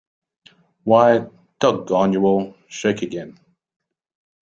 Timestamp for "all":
2.25-2.55